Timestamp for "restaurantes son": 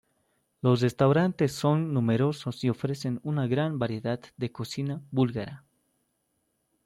0.81-1.93